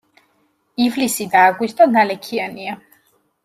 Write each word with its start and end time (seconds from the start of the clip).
ივლისი 0.85 1.29
და 1.35 1.45
აგვისტო 1.51 1.89
ნალექიანია. 1.95 2.79